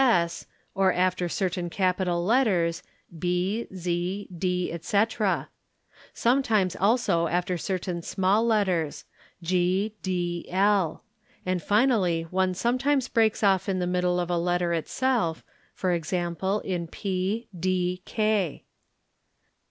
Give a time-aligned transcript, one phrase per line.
[0.03, 2.81] 8 or after certain capital letters,
[3.19, 5.49] B, Z, D, etc.;
[6.11, 9.05] sometimes also after certail small letters,
[9.43, 11.01] g, d,1;
[11.45, 15.43] and finally one sometimes breaks off in the middle of a letter itself,
[15.85, 16.15] e.g.,
[16.63, 18.63] in p, d, k.